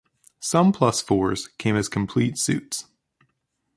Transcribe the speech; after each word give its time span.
Some 0.39 0.71
plus 0.71 0.99
fours 0.99 1.47
came 1.59 1.75
as 1.75 1.87
complete 1.87 2.39
suits. 2.39 2.87